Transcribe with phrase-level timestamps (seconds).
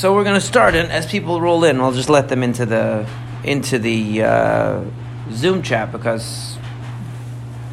[0.00, 2.64] so we're going to start, and as people roll in, I'll just let them into
[2.64, 3.06] the
[3.44, 4.84] into the uh,
[5.30, 6.56] Zoom chat because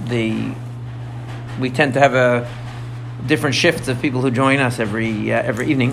[0.10, 0.54] the
[1.58, 2.46] we tend to have a
[3.26, 5.92] different shifts of people who join us every uh, every evening.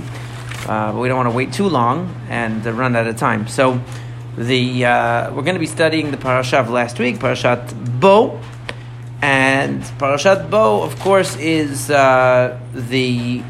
[0.67, 3.47] Uh, but we don't want to wait too long and uh, run out of time.
[3.47, 3.81] So
[4.37, 8.41] the uh, we're going to be studying the parasha of last week, Parashat Bo,
[9.23, 13.45] and Parashat Bo, of course, is uh, the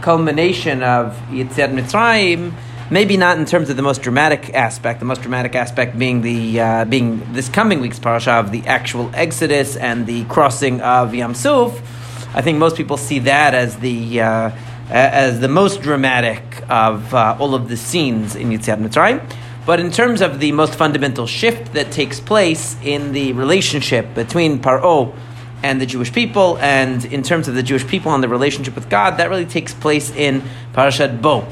[0.00, 2.52] culmination of Yetziat Mitzrayim.
[2.90, 4.98] Maybe not in terms of the most dramatic aspect.
[5.00, 9.10] The most dramatic aspect being the uh, being this coming week's parasha of the actual
[9.14, 11.78] Exodus and the crossing of Yam Suf.
[12.34, 14.50] I think most people see that as the uh,
[14.90, 19.20] as the most dramatic of uh, all of the scenes in Yetziat Mitzrayim.
[19.66, 24.60] But in terms of the most fundamental shift that takes place in the relationship between
[24.60, 25.14] Paro
[25.62, 28.88] and the Jewish people, and in terms of the Jewish people and the relationship with
[28.88, 31.46] God, that really takes place in Parashat Bo.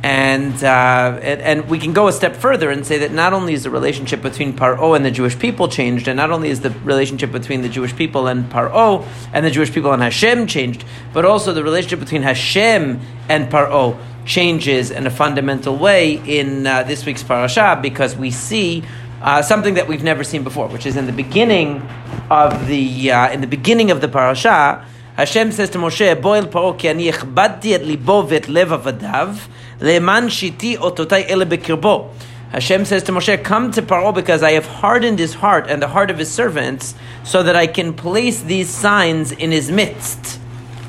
[0.00, 3.52] And, uh, and, and we can go a step further and say that not only
[3.52, 6.70] is the relationship between Paro and the Jewish people changed, and not only is the
[6.70, 11.24] relationship between the Jewish people and Paro and the Jewish people and Hashem changed, but
[11.24, 17.04] also the relationship between Hashem and Paro changes in a fundamental way in uh, this
[17.04, 18.84] week's parasha because we see
[19.21, 21.87] uh, something that we've never seen before, which is in the beginning
[22.29, 24.85] of the uh, in the beginning of the parasha.
[25.15, 29.47] Hashem says to Moshe, "Boil paro ki ani echbadti et libo v'et lev avadav
[29.79, 32.09] le'man shiti ototai ele bekirbo."
[32.51, 35.87] Hashem says to Moshe, "Come to Paro because I have hardened his heart and the
[35.87, 36.93] heart of his servants,
[37.23, 40.39] so that I can place these signs in his midst."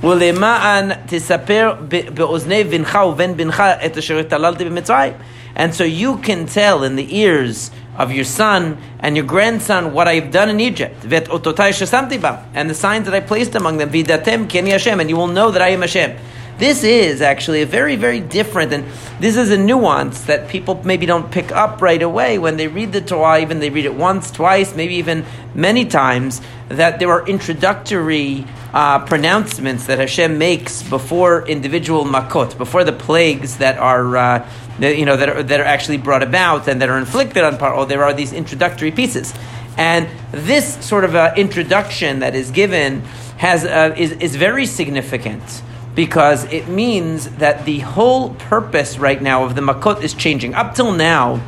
[0.03, 1.75] ולמען תספר
[2.15, 5.13] באוזני בנך ובן בנך את אשר התעללתי במצרים.
[5.57, 10.08] And so you can tell in the ears of your son and your grandson what
[10.08, 11.04] I've done in Egypt.
[11.04, 13.92] And the signs that I placed among them.
[13.92, 15.00] Vidatem.
[15.00, 16.18] And you will know that I am Hashem.
[16.58, 18.84] This is actually a very, very different, and
[19.22, 22.92] this is a nuance that people maybe don't pick up right away when they read
[22.92, 25.24] the Torah, even they read it once, twice, maybe even
[25.56, 32.84] many times, that there are introductory uh, pronouncements that Hashem makes before individual makot, before
[32.84, 36.68] the plagues that are, uh, that, you know, that are, that are actually brought about
[36.68, 37.88] and that are inflicted on Paro.
[37.88, 39.34] There are these introductory pieces,
[39.78, 43.02] and this sort of uh, introduction that is given
[43.38, 45.62] has uh, is is very significant
[45.96, 50.54] because it means that the whole purpose right now of the makot is changing.
[50.54, 51.42] Up till now,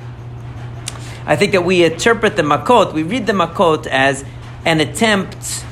[1.25, 4.25] I think that we interpret the makot, we read the makot as
[4.65, 5.63] an attempt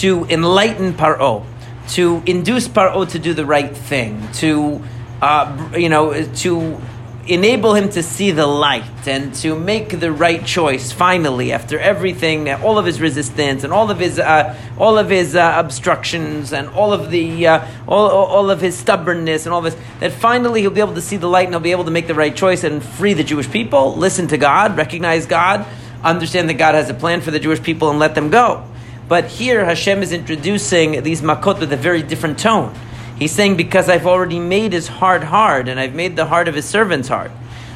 [0.00, 1.46] to enlighten Paro,
[1.90, 4.82] to induce Paro to do the right thing, to
[5.22, 6.80] uh, you know, to
[7.28, 12.48] enable him to see the light and to make the right choice finally after everything
[12.50, 16.68] all of his resistance and all of his uh, all of his uh, obstructions and
[16.68, 20.70] all of the uh, all, all of his stubbornness and all this that finally he'll
[20.70, 22.62] be able to see the light and he'll be able to make the right choice
[22.62, 25.66] and free the Jewish people listen to God recognize God
[26.04, 28.64] understand that God has a plan for the Jewish people and let them go.
[29.08, 32.74] But here Hashem is introducing these makot with a very different tone
[33.18, 36.54] He's saying, Because I've already made his heart hard, and I've made the heart of
[36.54, 37.30] his servants hard,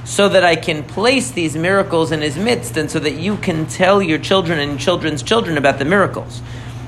[0.05, 3.67] so that I can place these miracles in his midst, and so that you can
[3.67, 6.43] tell your children and children's children about the miracles.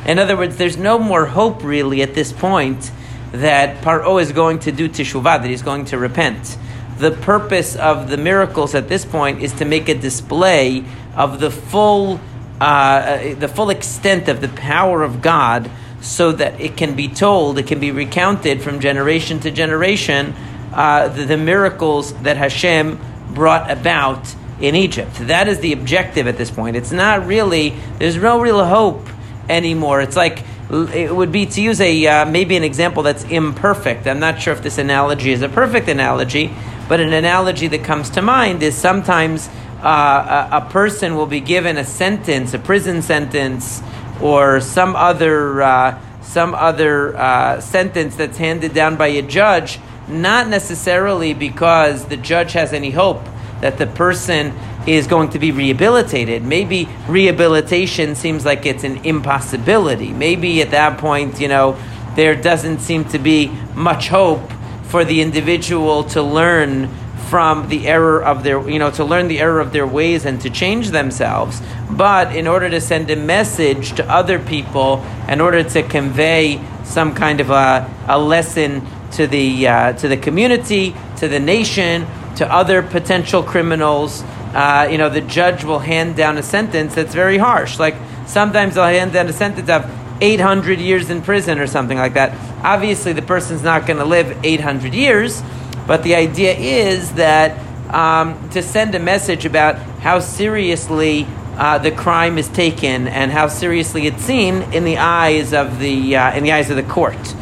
[0.07, 2.91] In other words, there's no more hope really at this point
[3.33, 6.59] that Paro is going to do teshuvah, that he's going to repent.
[6.99, 10.85] The purpose of the miracles at this point is to make a display
[11.17, 12.21] of the full,
[12.61, 15.71] uh, the full extent of the power of God
[16.03, 20.35] so that it can be told, it can be recounted from generation to generation,
[20.73, 22.99] uh, the, the, miracles that Hashem
[23.33, 25.15] brought about in Egypt.
[25.21, 26.77] That is the objective at this point.
[26.77, 29.09] It's not really, there's no real hope
[29.49, 30.01] anymore.
[30.01, 34.07] It's like, it would be to use a uh, maybe an example that's imperfect.
[34.07, 36.51] I'm not sure if this analogy is a perfect analogy,
[36.89, 39.51] but an analogy that comes to mind is sometimes
[39.83, 43.83] uh, a, a person will be given a sentence, a prison sentence,
[44.23, 49.79] or some other uh, some other uh, sentence that's handed down by a judge,
[50.09, 53.23] not necessarily because the judge has any hope
[53.61, 54.55] that the person
[54.87, 56.43] is going to be rehabilitated.
[56.43, 60.13] Maybe rehabilitation seems like it's an impossibility.
[60.13, 61.77] Maybe at that point, you know,
[62.17, 64.51] there doesn't seem to be much hope
[64.85, 66.89] for the individual to learn
[67.33, 70.39] from the error of their, you know, to learn the error of their ways and
[70.39, 71.63] to change themselves.
[71.91, 77.15] But in order to send a message to other people, in order to convey some
[77.15, 82.07] kind of a, a lesson to the uh, to the community, to the nation,
[82.37, 87.15] to other potential criminals, uh, you know, the judge will hand down a sentence that's
[87.15, 87.79] very harsh.
[87.79, 87.95] Like
[88.27, 89.91] sometimes they'll hand down a sentence of
[90.21, 92.37] 800 years in prison or something like that.
[92.63, 95.43] Obviously, the person's not going to live 800 years
[95.87, 97.59] but the idea is that
[97.93, 101.27] um, to send a message about how seriously
[101.57, 106.17] uh, the crime is taken and how seriously it's seen in the eyes of the
[106.17, 107.35] uh, in the eyes of the court.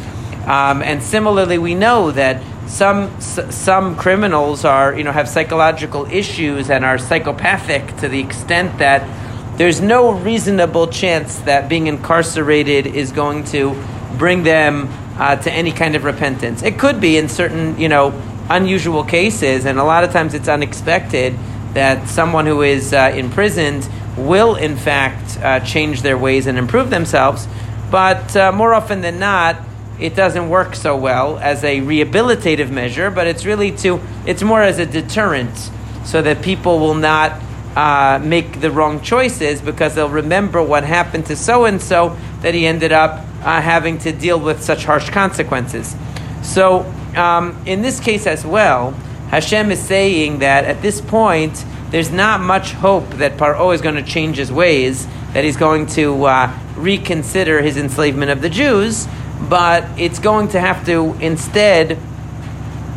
[0.46, 6.70] Um, and similarly, we know that some some criminals are you know have psychological issues
[6.70, 9.06] and are psychopathic to the extent that
[9.58, 13.80] there's no reasonable chance that being incarcerated is going to
[14.16, 14.88] bring them
[15.18, 16.62] uh, to any kind of repentance.
[16.62, 18.10] It could be in certain you know
[18.50, 21.34] unusual cases, and a lot of times it's unexpected
[21.74, 26.90] that someone who is uh, imprisoned will in fact uh, change their ways and improve
[26.90, 27.46] themselves.
[27.90, 29.56] But uh, more often than not,
[29.98, 34.62] it doesn't work so well as a rehabilitative measure, but it's really to, it's more
[34.62, 35.70] as a deterrent
[36.04, 37.40] so that people will not
[37.76, 42.54] uh, make the wrong choices because they'll remember what happened to so and so that
[42.54, 45.94] he ended up uh, having to deal with such harsh consequences.
[46.42, 48.92] So, um, in this case as well,
[49.30, 53.96] Hashem is saying that at this point, there's not much hope that Paro is going
[53.96, 59.06] to change his ways, that he's going to uh, reconsider his enslavement of the Jews,
[59.48, 61.98] but it's going to have to instead,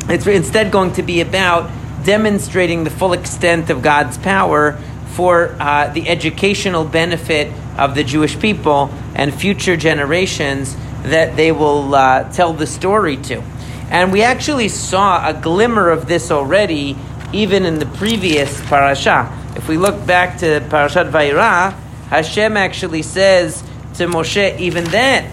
[0.10, 1.71] it's instead going to be about
[2.04, 4.74] demonstrating the full extent of God's power
[5.13, 11.94] for uh, the educational benefit of the Jewish people and future generations that they will
[11.94, 13.44] uh, tell the story to.
[13.89, 16.95] And we actually saw a glimmer of this already
[17.31, 19.31] even in the previous parasha.
[19.56, 21.74] If we look back to Parashat Vayera,
[22.09, 23.62] Hashem actually says
[23.95, 25.31] to Moshe even then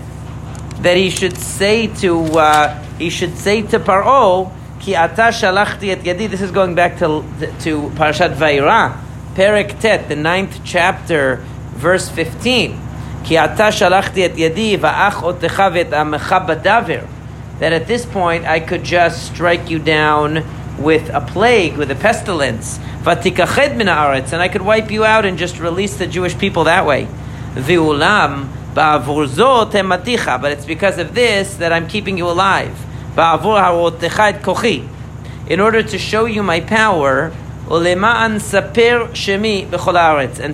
[0.82, 6.00] that he should say to uh, he should say to Paro, Ki ata shalachti et
[6.00, 6.28] yadi.
[6.28, 7.22] This is going back to
[7.60, 8.98] to Parashat Vayera,
[9.34, 11.36] Perek Tet, the ninth chapter,
[11.76, 12.80] verse fifteen.
[13.24, 17.06] Ki ata shalachti et yadi va'ach otecha v'et amecha badaver.
[17.60, 20.44] That at this point I could just strike you down
[20.78, 25.38] with a plague, with a pestilence, vatikached min and I could wipe you out and
[25.38, 27.06] just release the Jewish people that way.
[27.54, 32.78] Vi'ulam but it's because of this that I'm keeping you alive.
[35.48, 37.32] In order to show you my power.
[37.68, 38.00] And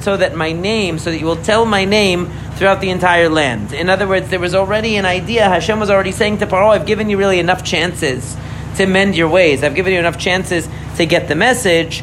[0.03, 3.73] so that my name, so that you will tell my name throughout the entire land.
[3.73, 5.45] In other words, there was already an idea.
[5.45, 8.37] Hashem was already saying to Paro, "I've given you really enough chances
[8.77, 9.63] to mend your ways.
[9.63, 12.03] I've given you enough chances to get the message.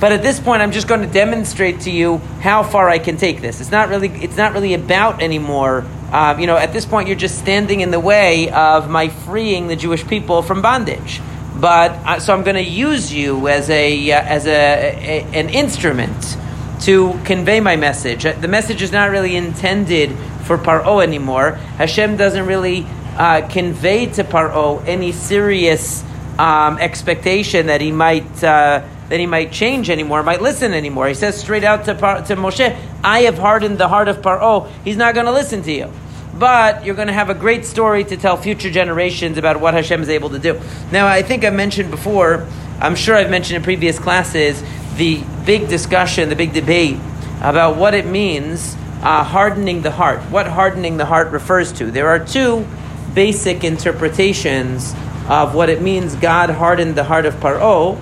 [0.00, 3.16] But at this point, I'm just going to demonstrate to you how far I can
[3.16, 3.60] take this.
[3.60, 5.84] It's not really, it's not really about anymore.
[6.10, 9.68] Uh, you know, at this point, you're just standing in the way of my freeing
[9.68, 11.20] the Jewish people from bondage.
[11.54, 15.50] But uh, so I'm going to use you as a uh, as a, a, an
[15.50, 16.36] instrument
[16.82, 18.24] to convey my message.
[18.24, 20.10] The message is not really intended
[20.44, 21.52] for Paro anymore.
[21.78, 22.86] Hashem doesn't really
[23.16, 26.02] uh, convey to Paro any serious
[26.38, 31.06] um, expectation that he might uh, that he might change anymore, might listen anymore.
[31.06, 34.70] He says straight out to, Par- to Moshe, "I have hardened the heart of Paro.
[34.84, 35.92] He's not going to listen to you."
[36.34, 40.00] But you're going to have a great story to tell future generations about what Hashem
[40.02, 40.58] is able to do.
[40.90, 42.48] Now, I think I mentioned before,
[42.80, 44.62] I'm sure I've mentioned in previous classes,
[44.96, 46.98] the big discussion, the big debate
[47.40, 50.20] about what it means uh, hardening the heart.
[50.30, 51.90] What hardening the heart refers to.
[51.90, 52.66] There are two
[53.14, 54.94] basic interpretations
[55.28, 58.00] of what it means God hardened the heart of Paro.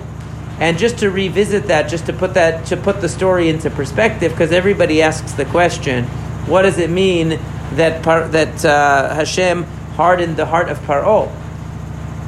[0.59, 4.31] And just to revisit that, just to put that to put the story into perspective,
[4.31, 6.05] because everybody asks the question,
[6.45, 7.39] what does it mean
[7.73, 9.63] that Par, that uh, Hashem
[9.95, 11.31] hardened the heart of Paro?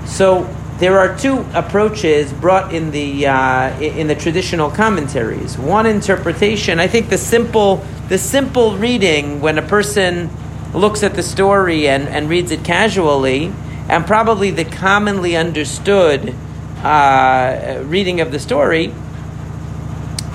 [0.08, 0.46] So
[0.84, 5.58] there are two approaches brought in the uh, in the traditional commentaries.
[5.58, 7.78] One interpretation, I think, the simple
[8.10, 10.30] the simple reading when a person
[10.74, 13.54] looks at the story and, and reads it casually,
[13.88, 16.36] and probably the commonly understood
[16.84, 18.94] uh, reading of the story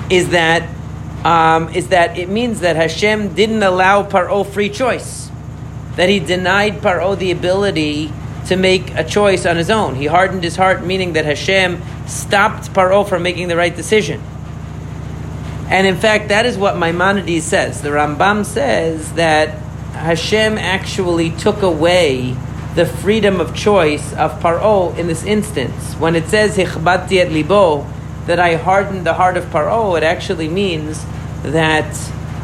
[0.09, 0.67] is that
[1.23, 5.29] um, is that it means that Hashem didn't allow Paro free choice,
[5.95, 8.11] that He denied Paro the ability
[8.49, 9.95] to make a choice on his own.
[9.95, 14.21] He hardened his heart, meaning that Hashem stopped Paro from making the right decision.
[15.69, 17.81] And in fact, that is what Maimonides says.
[17.81, 19.49] The Rambam says that
[19.93, 22.35] Hashem actually took away
[22.73, 25.93] the freedom of choice of Paro in this instance.
[25.95, 27.85] When it says Hichbati et libo,
[28.25, 31.05] that I hardened the heart of Paro, it actually means
[31.43, 31.95] that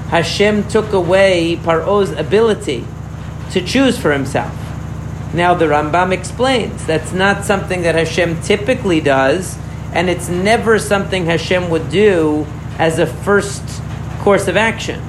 [0.10, 2.86] Hashem took away Paro's ability
[3.52, 4.54] to choose for himself.
[5.36, 9.58] Now the Rambam explains that's not something that Hashem typically does,
[9.92, 12.48] and it's never something Hashem would do
[12.80, 13.62] as a first
[14.20, 15.04] course of action.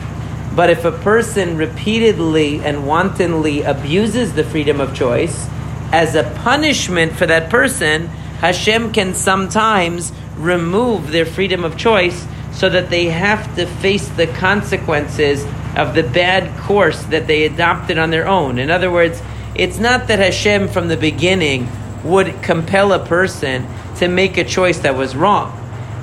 [0.57, 5.49] But if a person repeatedly and wantonly abuses the freedom of choice,
[5.93, 8.09] as a punishment for that person,
[8.41, 14.27] Hashem can sometimes remove their freedom of choice so that they have to face the
[14.27, 15.45] consequences
[15.77, 18.59] of the bad course that they adopted on their own.
[18.59, 19.23] In other words,
[19.59, 21.69] it's not that Hashem from the beginning
[22.05, 25.53] would compel a person to make a choice that was wrong.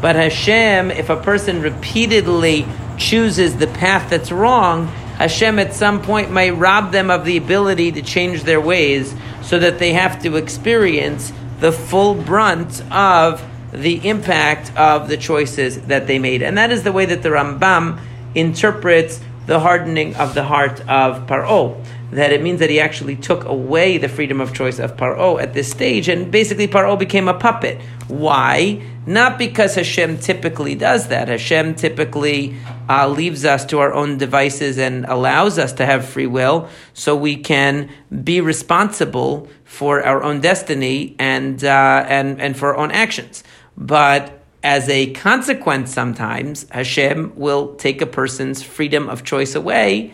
[0.01, 2.65] But Hashem, if a person repeatedly
[2.97, 7.93] chooses the path that's wrong, Hashem at some point might rob them of the ability
[7.93, 13.41] to change their ways so that they have to experience the full brunt of
[13.71, 16.41] the impact of the choices that they made.
[16.41, 17.99] And that is the way that the Rambam
[18.35, 21.83] interprets the hardening of the heart of Paro
[22.15, 25.53] that it means that he actually took away the freedom of choice of Paro at
[25.53, 27.81] this stage, and basically Paro became a puppet.
[28.07, 28.81] Why?
[29.05, 31.27] Not because Hashem typically does that.
[31.27, 32.55] Hashem typically
[32.89, 37.15] uh, leaves us to our own devices and allows us to have free will, so
[37.15, 37.89] we can
[38.23, 43.43] be responsible for our own destiny and uh, and and for our own actions.
[43.75, 50.13] But as a consequence, sometimes Hashem will take a person's freedom of choice away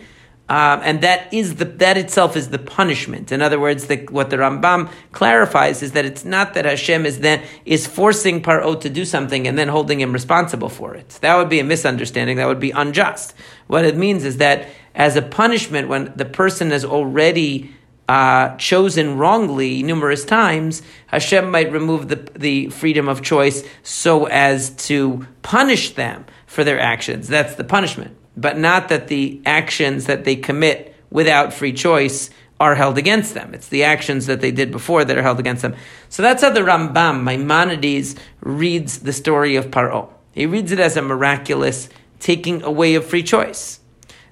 [0.50, 3.30] um, and that is the that itself is the punishment.
[3.30, 7.20] In other words, the, what the Rambam clarifies is that it's not that Hashem is
[7.20, 11.10] then is forcing Paro to do something and then holding him responsible for it.
[11.20, 12.38] That would be a misunderstanding.
[12.38, 13.32] That would be unjust.
[13.68, 17.70] What it means is that as a punishment, when the person has already
[18.08, 24.70] uh, chosen wrongly numerous times, Hashem might remove the the freedom of choice so as
[24.88, 27.28] to punish them for their actions.
[27.28, 32.74] That's the punishment but not that the actions that they commit without free choice are
[32.74, 33.54] held against them.
[33.54, 35.74] It's the actions that they did before that are held against them.
[36.08, 40.10] So that's how the Rambam, Maimonides, reads the story of Paro.
[40.32, 43.80] He reads it as a miraculous taking away of free choice.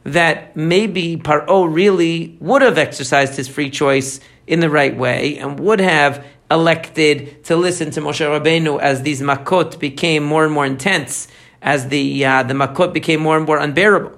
[0.04, 5.58] That maybe Paro really would have exercised his free choice in the right way and
[5.58, 10.64] would have elected to listen to Moshe Rabbeinu as these makot became more and more
[10.64, 11.28] intense
[11.62, 14.12] as the uh, the makot became more and more unbearable.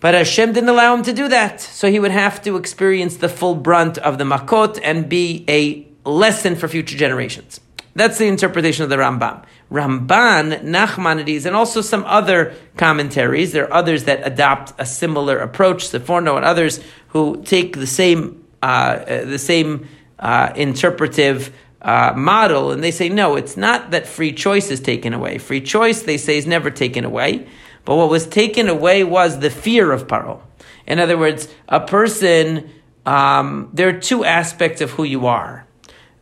[0.00, 3.28] But Hashem didn't allow him to do that, so he would have to experience the
[3.28, 7.60] full brunt of the makot and be a lesson for future generations.
[7.94, 9.44] That's the interpretation of the Rambam.
[9.70, 13.52] Ramban, Nachmanides, and also some other commentaries.
[13.52, 18.44] There are others that adopt a similar approach, Seforno and others who take the same
[18.62, 19.88] uh, uh the same
[20.18, 21.52] uh, interpretive
[21.82, 25.38] uh, model, and they say, no, it's not that free choice is taken away.
[25.38, 27.46] Free choice, they say, is never taken away.
[27.84, 30.40] But what was taken away was the fear of Paro.
[30.86, 32.70] In other words, a person,
[33.04, 35.66] um, there are two aspects of who you are.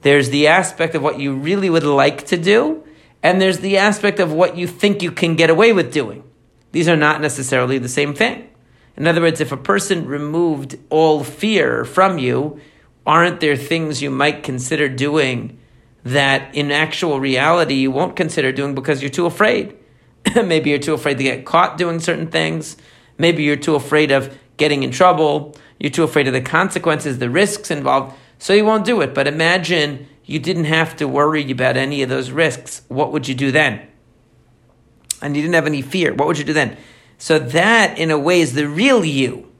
[0.00, 2.82] There's the aspect of what you really would like to do,
[3.22, 6.24] and there's the aspect of what you think you can get away with doing.
[6.72, 8.48] These are not necessarily the same thing.
[8.96, 12.60] In other words, if a person removed all fear from you,
[13.06, 15.58] aren't there things you might consider doing
[16.04, 19.76] that in actual reality you won't consider doing because you're too afraid?
[20.34, 22.76] Maybe you're too afraid to get caught doing certain things.
[23.18, 25.54] Maybe you're too afraid of getting in trouble.
[25.78, 28.16] You're too afraid of the consequences, the risks involved.
[28.38, 29.14] So you won't do it.
[29.14, 32.82] But imagine you didn't have to worry about any of those risks.
[32.88, 33.86] What would you do then?
[35.20, 36.14] And you didn't have any fear.
[36.14, 36.76] What would you do then?
[37.18, 39.52] So that, in a way, is the real you.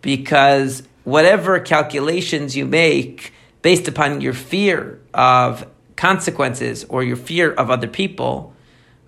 [0.00, 3.32] Because whatever calculations you make
[3.62, 5.66] based upon your fear of
[5.96, 8.54] consequences or your fear of other people,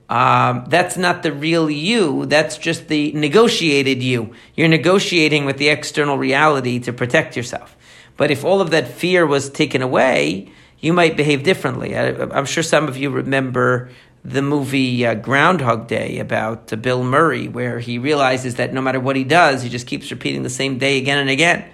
[0.09, 2.27] um, that's not the real you.
[2.27, 4.35] That's just the negotiated you.
[4.55, 7.77] You're negotiating with the external reality to protect yourself.
[8.17, 11.97] But if all of that fear was taken away, you might behave differently.
[11.97, 13.91] I, am sure some of you remember
[14.25, 19.01] the movie uh, Groundhog Day about uh, Bill Murray, where he realizes that no matter
[19.01, 21.65] what he does, he just keeps repeating the same day again and again.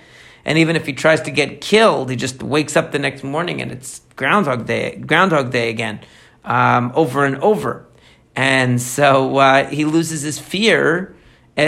[0.44, 3.60] And even if he tries to get killed, he just wakes up the next morning
[3.60, 6.00] and it's Groundhog Day, Groundhog Day again,
[6.44, 7.86] um, over and over.
[8.34, 11.14] And so uh, he loses his fear.
[11.58, 11.62] Uh,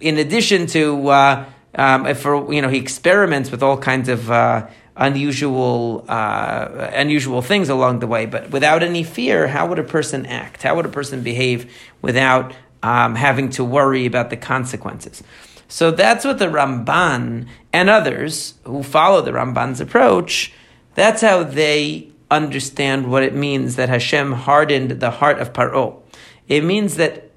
[0.00, 4.68] in addition to, uh, um, for you know, he experiments with all kinds of uh,
[4.96, 8.26] unusual, uh, unusual things along the way.
[8.26, 10.62] But without any fear, how would a person act?
[10.62, 15.22] How would a person behave without um, having to worry about the consequences?
[15.68, 20.52] So that's what the Ramban and others who follow the Ramban's approach,
[20.94, 26.02] that's how they understand what it means that Hashem hardened the heart of Paro.
[26.48, 27.30] It means that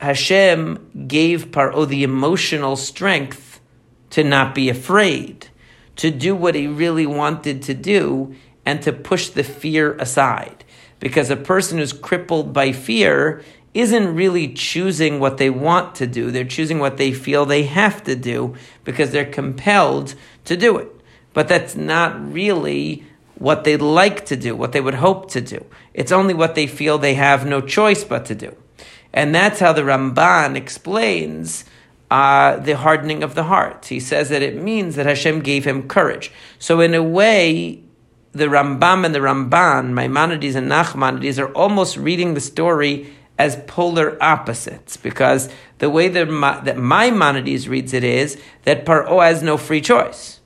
[0.00, 3.60] Hashem gave Paro the emotional strength
[4.10, 5.48] to not be afraid,
[5.96, 8.34] to do what he really wanted to do,
[8.66, 10.64] and to push the fear aside.
[11.00, 13.42] Because a person who's crippled by fear
[13.74, 16.30] isn't really choosing what they want to do.
[16.30, 18.54] They're choosing what they feel they have to do
[18.84, 20.14] because they're compelled
[20.44, 20.88] to do it.
[21.32, 23.04] But that's not really
[23.34, 25.66] what they'd like to do, what they would hope to do.
[25.92, 28.56] It's only what they feel they have no choice but to do.
[29.12, 31.64] And that's how the Ramban explains
[32.10, 33.86] uh, the hardening of the heart.
[33.86, 36.30] He says that it means that Hashem gave him courage.
[36.58, 37.82] So, in a way,
[38.32, 44.16] the Rambam and the Ramban, Maimonides and Nachmanides, are almost reading the story as polar
[44.22, 45.48] opposites because
[45.78, 46.26] the way that,
[46.64, 50.40] that Maimonides reads it is that Paro has no free choice.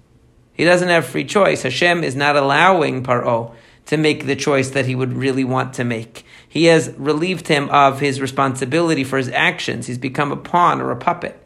[0.53, 1.63] He doesn't have free choice.
[1.63, 3.55] Hashem is not allowing Paro
[3.87, 6.25] to make the choice that he would really want to make.
[6.49, 9.87] He has relieved him of his responsibility for his actions.
[9.87, 11.41] He's become a pawn or a puppet.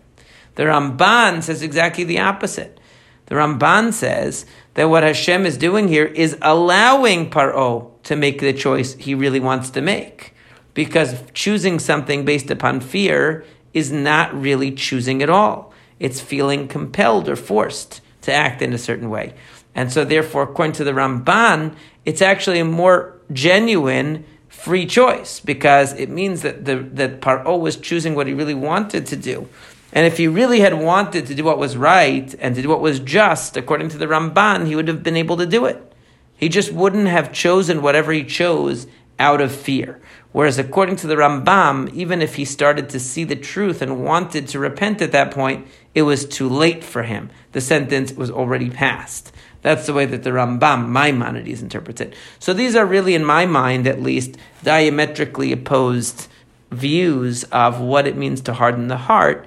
[0.54, 2.78] The Ramban says exactly the opposite.
[3.26, 8.52] The Ramban says that what Hashem is doing here is allowing Paro to make the
[8.52, 10.32] choice he really wants to make.
[10.75, 15.73] Because choosing something based upon fear is not really choosing at all.
[15.99, 19.35] It's feeling compelled or forced to act in a certain way.
[19.75, 21.75] And so, therefore, according to the Ramban,
[22.05, 27.76] it's actually a more genuine free choice because it means that the, that Paro was
[27.76, 29.49] choosing what he really wanted to do.
[29.93, 32.81] And if he really had wanted to do what was right and to do what
[32.81, 35.93] was just, according to the Ramban, he would have been able to do it.
[36.37, 38.87] He just wouldn't have chosen whatever he chose
[39.19, 40.00] out of fear.
[40.33, 44.49] Whereas according to the Rambam, even if he started to see the truth and wanted
[44.49, 47.31] to repent at that point, it was too late for him.
[47.53, 49.31] The sentence was already passed.
[49.61, 52.15] That's the way that the Rambam, Maimonides, interprets it.
[52.39, 56.29] So these are really, in my mind at least, diametrically opposed
[56.71, 59.47] views of what it means to harden the heart,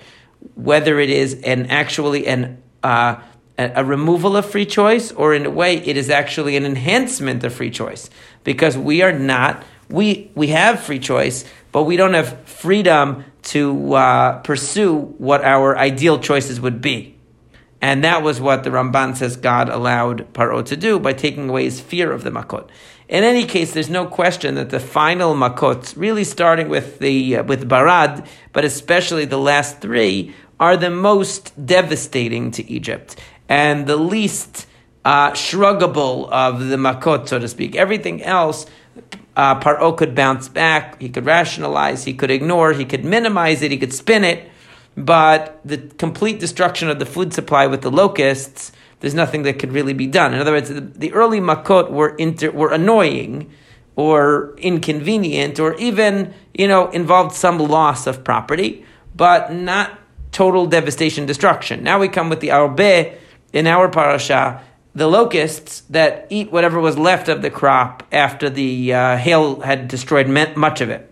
[0.54, 3.20] whether it is an actually an uh,
[3.58, 7.54] a removal of free choice, or in a way, it is actually an enhancement of
[7.54, 8.10] free choice,
[8.44, 13.94] because we are not we we have free choice, but we don't have freedom to
[13.94, 17.16] uh, pursue what our ideal choices would be.
[17.82, 21.66] And that was what the Ramban says God allowed Paro to do by taking away
[21.66, 22.68] his fear of the Makot.
[23.08, 27.44] In any case, there's no question that the final Makot, really starting with the uh,
[27.44, 33.18] with Barad, but especially the last three, are the most devastating to Egypt
[33.48, 34.66] and the least
[35.04, 37.76] uh, shruggable of the Makot, so to speak.
[37.76, 38.66] Everything else
[39.36, 43.72] uh, Paro could bounce back, he could rationalize, he could ignore, he could minimize it,
[43.72, 44.50] he could spin it,
[44.96, 48.72] but the complete destruction of the food supply with the locusts,
[49.02, 50.34] there's nothing that could really be done.
[50.34, 53.52] In other words, the, the early makot were inter, were annoying
[53.96, 60.00] or inconvenient or even, you know, involved some loss of property, but not
[60.32, 61.84] total devastation, destruction.
[61.84, 63.14] Now we come with the arbe
[63.54, 64.62] in our parasha,
[64.96, 69.90] the locusts that eat whatever was left of the crop after the uh, hail had
[69.90, 71.12] destroyed much of it.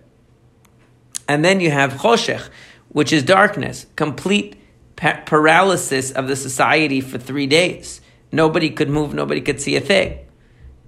[1.27, 2.49] And then you have choshech,
[2.89, 4.55] which is darkness, complete
[4.95, 7.99] pa- paralysis of the society for three days.
[8.31, 10.17] Nobody could move, nobody could see a thing.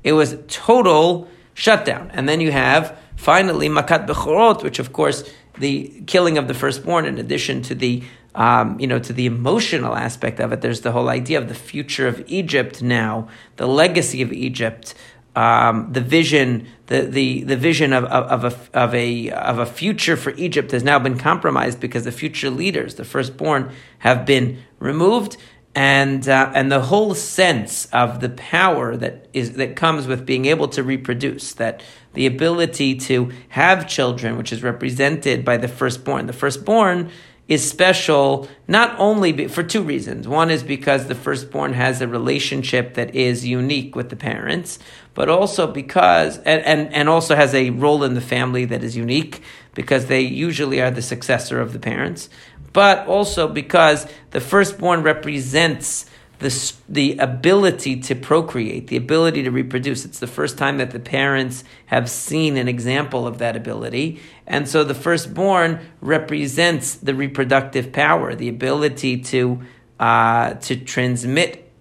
[0.04, 2.12] It was total shutdown.
[2.14, 7.06] And then you have finally makat bechorot, which of course the killing of the firstborn,
[7.06, 8.04] in addition to the
[8.36, 11.56] um, you know, to the emotional aspect of it, there's the whole idea of the
[11.56, 14.94] future of Egypt now, the legacy of Egypt,
[15.36, 19.66] um, the vision, the, the, the vision of, of, of, a, of, a, of a
[19.66, 24.60] future for Egypt has now been compromised because the future leaders, the firstborn, have been
[24.80, 25.38] removed.
[25.74, 30.46] And, uh, and the whole sense of the power that, is, that comes with being
[30.46, 36.28] able to reproduce, that the ability to have children, which is represented by the firstborn.
[36.28, 37.12] The firstborn
[37.48, 40.28] is special not only for two reasons.
[40.28, 44.80] One is because the firstborn has a relationship that is unique with the parents,
[45.14, 48.98] but also because, and, and, and also has a role in the family that is
[48.98, 49.44] unique
[49.76, 52.30] because they usually are the successor of the parents,
[52.74, 60.06] but also because the firstborn represents the, the ability to procreate, the ability to reproduce.
[60.06, 64.20] It's the first time that the parents have seen an example of that ability.
[64.46, 69.62] And so the firstborn represents the reproductive power, the ability to,
[70.00, 71.72] uh, to transmit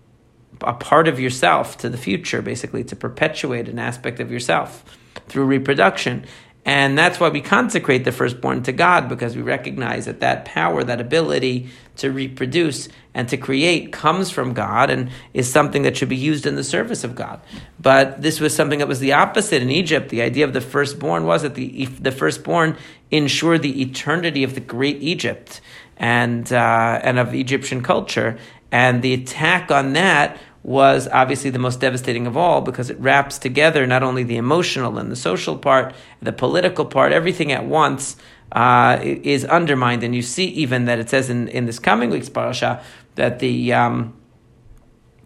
[0.61, 5.45] a part of yourself to the future, basically, to perpetuate an aspect of yourself through
[5.45, 6.25] reproduction.
[6.67, 10.83] And that's why we consecrate the firstborn to God, because we recognize that that power,
[10.83, 16.09] that ability to reproduce and to create comes from God and is something that should
[16.09, 17.41] be used in the service of God.
[17.79, 20.09] But this was something that was the opposite in Egypt.
[20.09, 22.79] The idea of the firstborn was that the, the firstborn
[23.11, 25.61] ensured the eternity of the great Egypt
[25.99, 28.39] and, uh, and of Egyptian culture.
[28.73, 33.37] And the attack on that was obviously the most devastating of all because it wraps
[33.39, 38.17] together not only the emotional and the social part, the political part, everything at once
[38.51, 40.03] uh, is undermined.
[40.03, 42.83] And you see even that it says in, in this coming week's parasha
[43.15, 44.17] that the um,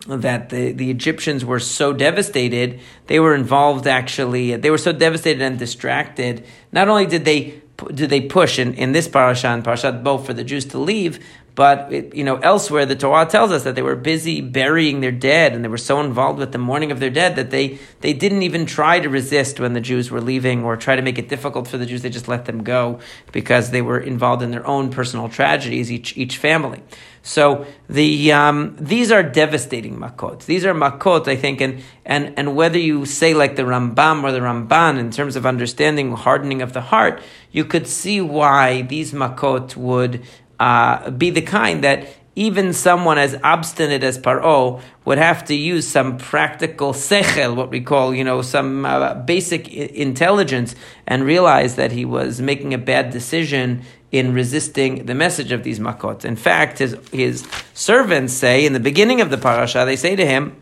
[0.09, 5.43] that the, the Egyptians were so devastated, they were involved actually, they were so devastated
[5.43, 6.45] and distracted.
[6.73, 7.63] Not only did they
[7.95, 11.25] did they push in, in this parasha and parashat Bo for the Jews to leave,
[11.59, 15.11] but it, you know, elsewhere the Torah tells us that they were busy burying their
[15.11, 18.13] dead, and they were so involved with the mourning of their dead that they they
[18.13, 21.29] didn't even try to resist when the Jews were leaving or try to make it
[21.29, 22.03] difficult for the Jews.
[22.03, 23.01] They just let them go
[23.33, 26.81] because they were involved in their own personal tragedies, each each family.
[27.23, 30.45] So the um, these are devastating makot.
[30.45, 34.31] These are makot, I think, and and and whether you say like the Rambam or
[34.31, 39.13] the Ramban in terms of understanding hardening of the heart, you could see why these
[39.13, 40.23] makot would
[40.59, 45.89] uh, be the kind that even someone as obstinate as Paro would have to use
[45.89, 51.91] some practical sechel, what we call, you know, some uh, basic intelligence, and realize that
[51.91, 56.25] he was making a bad decision in resisting the message of these makot.
[56.25, 57.45] In fact, his, his
[57.75, 60.55] servants say in the beginning of the parasha, they say to him,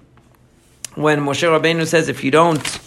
[0.94, 2.80] when Moshe Rabbeinu says, if you don't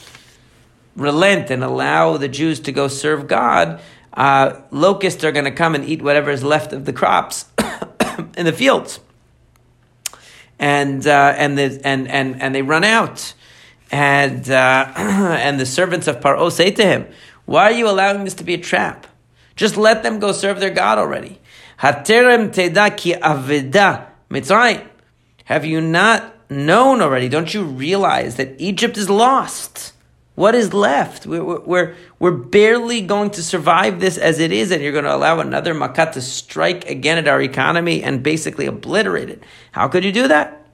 [0.96, 3.80] relent and allow the Jews to go serve God,
[4.14, 7.46] uh, locusts are going to come and eat whatever is left of the crops
[8.38, 9.00] in the fields,
[10.58, 13.34] and uh, and the, and and and they run out,
[13.92, 17.08] and uh, and the servants of Paro say to him,
[17.46, 19.08] "Why are you allowing this to be a trap?
[19.56, 21.40] Just let them go serve their God already."
[23.22, 24.08] Aveda.
[25.46, 27.30] Have you not known already?
[27.30, 29.94] Don't you realize that Egypt is lost?
[30.40, 31.26] What is left?
[31.26, 35.14] We're, we're, we're barely going to survive this as it is, and you're going to
[35.14, 39.44] allow another makat to strike again at our economy and basically obliterate it.
[39.74, 40.66] How could you do that?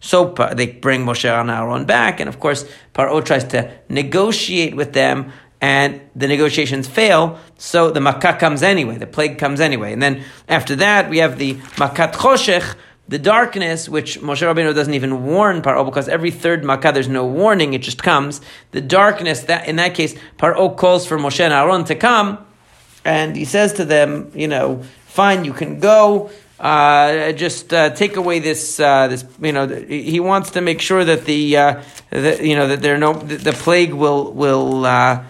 [0.00, 4.92] So they bring Moshe and Aaron back, and of course, Paro tries to negotiate with
[4.92, 5.30] them,
[5.60, 9.92] and the negotiations fail, so the makat comes anyway, the plague comes anyway.
[9.92, 12.74] And then after that, we have the makat choshech,
[13.08, 17.26] the darkness, which Moshe Rabbeinu doesn't even warn Paro because every third makkah there's no
[17.26, 18.40] warning, it just comes.
[18.70, 22.44] The darkness that in that case Paro calls for Moshe and Aaron to come,
[23.04, 26.30] and he says to them, you know, fine, you can go.
[26.60, 28.78] Uh, just uh, take away this.
[28.78, 32.68] Uh, this, you know, he wants to make sure that the, uh, the you know,
[32.68, 35.24] that there no the, the plague will will uh,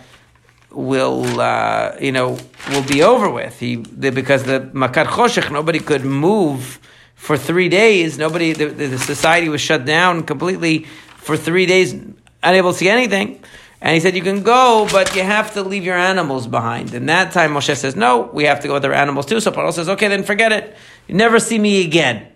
[0.70, 3.58] will uh, you know will be over with.
[3.58, 6.78] He the, because the makat choshech nobody could move
[7.22, 8.18] for three days.
[8.18, 10.87] Nobody, the, the society was shut down completely
[11.18, 11.94] for three days,
[12.42, 13.40] unable to see anything.
[13.80, 16.92] And he said, You can go, but you have to leave your animals behind.
[16.94, 19.38] And that time Moshe says, No, we have to go with our animals too.
[19.38, 20.76] So Paro says, Okay, then forget it.
[21.06, 22.26] You never see me again.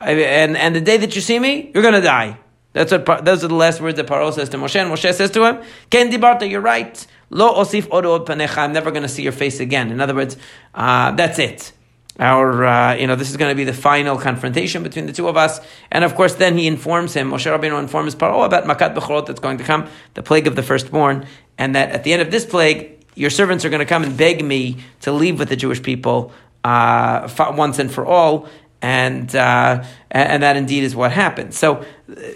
[0.00, 2.38] And, and the day that you see me, you're going to die.
[2.72, 4.80] That's what, those are the last words that Paro says to Moshe.
[4.80, 7.06] And Moshe says to him, Ken dibarta, you're right.
[7.28, 9.90] Lo osif odo panecha, I'm never going to see your face again.
[9.90, 10.38] In other words,
[10.74, 11.72] uh, that's it
[12.18, 15.28] our, uh, you know, this is going to be the final confrontation between the two
[15.28, 15.60] of us.
[15.90, 19.40] And of course, then he informs him, Moshe Rabbeinu informs Paro about Makat Bechorot that's
[19.40, 21.26] going to come, the plague of the firstborn,
[21.58, 24.16] and that at the end of this plague, your servants are going to come and
[24.16, 26.32] beg me to leave with the Jewish people
[26.64, 28.48] uh, once and for all.
[28.82, 31.54] And, uh, and that indeed is what happened.
[31.54, 31.84] So,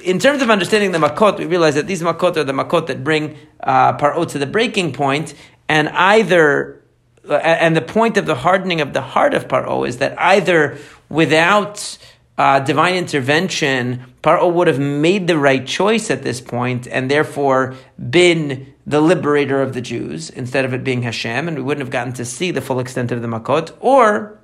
[0.03, 3.05] in terms of understanding the makot, we realize that these makot are the makot that
[3.05, 5.35] bring uh, Paro to the breaking point,
[5.69, 6.80] and either
[7.29, 10.79] and the point of the hardening of the heart of Paro is that either
[11.09, 11.99] without
[12.39, 17.75] uh, divine intervention, Paro would have made the right choice at this point and therefore
[17.99, 21.93] been the liberator of the Jews instead of it being Hashem, and we wouldn't have
[21.93, 24.39] gotten to see the full extent of the Makot, or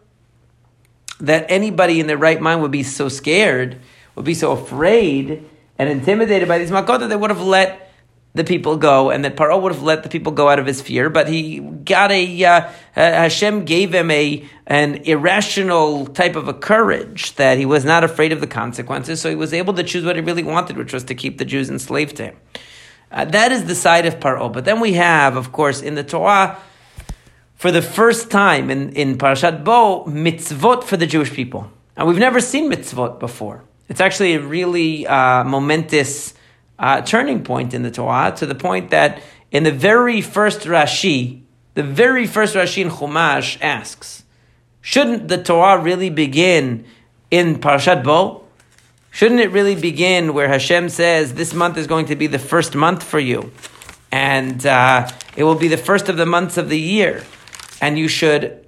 [1.19, 3.81] that anybody in their right mind would be so scared,
[4.15, 5.45] would be so afraid
[5.79, 7.86] and intimidated by these Makot that they would have let
[8.37, 10.83] the people go, and that Paro would have let the people go out of his
[10.83, 16.47] fear, but he got a uh, uh, Hashem gave him a an irrational type of
[16.47, 19.83] a courage that he was not afraid of the consequences, so he was able to
[19.83, 22.37] choose what he really wanted, which was to keep the Jews enslaved to him.
[23.11, 24.53] Uh, that is the side of Paro.
[24.53, 26.59] But then we have, of course, in the Torah,
[27.55, 31.71] for the first time in, in Parashat Bo, mitzvot for the Jewish people.
[31.97, 33.63] And we've never seen mitzvot before.
[33.89, 36.35] It's actually a really uh, momentous
[36.79, 41.43] uh, turning point in the Torah to the point that in the very first Rashi,
[41.75, 44.25] the very first Rashi in Chumash asks,
[44.81, 46.85] shouldn't the Torah really begin
[47.31, 48.45] in Parashat Bo?
[49.11, 52.75] Shouldn't it really begin where Hashem says this month is going to be the first
[52.75, 53.51] month for you,
[54.13, 57.25] and uh, it will be the first of the months of the year,
[57.81, 58.66] and you should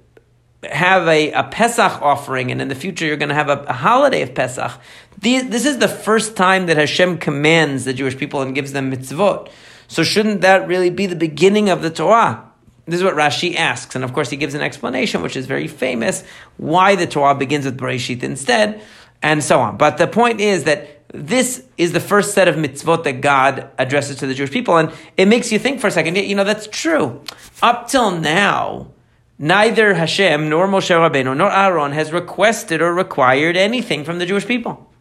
[0.63, 3.73] have a, a Pesach offering, and in the future you're going to have a, a
[3.73, 4.71] holiday of Pesach.
[5.19, 9.49] this is the first time that Hashem commands the Jewish people and gives them mitzvot.
[9.87, 12.45] So shouldn't that really be the beginning of the Torah?
[12.85, 15.67] This is what Rashi asks, and of course he gives an explanation, which is very
[15.67, 16.23] famous,
[16.57, 18.81] why the Torah begins with Bereshit instead,
[19.21, 19.77] and so on.
[19.77, 24.17] But the point is that this is the first set of mitzvot that God addresses
[24.17, 24.77] to the Jewish people.
[24.77, 27.23] And it makes you think for a second, you know, that's true.
[27.61, 28.91] Up till now,
[29.39, 34.45] neither Hashem nor Moshe Rabbeinu nor Aaron has requested or required anything from the Jewish
[34.45, 34.91] people.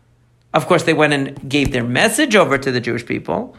[0.54, 3.54] Of course, they went and gave their message over to the Jewish people.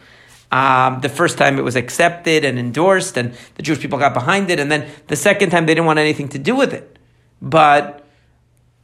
[0.51, 4.49] Um, the first time it was accepted and endorsed, and the Jewish people got behind
[4.49, 4.59] it.
[4.59, 6.97] And then the second time they didn't want anything to do with it.
[7.39, 8.03] But